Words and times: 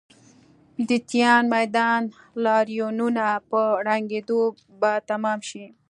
د 0.87 0.91
تیان 1.09 1.43
میدان 1.55 2.01
لاریونونه 2.43 3.25
په 3.49 3.61
ړنګېدو 3.85 4.41
به 4.79 4.91
تمام 5.09 5.39
شي. 5.49 5.65